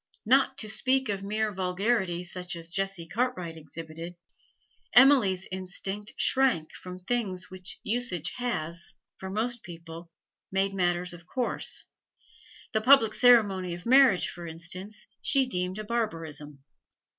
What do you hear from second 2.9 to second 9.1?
Cartwright exhibited, Emily's instinct shrank from things which usage has,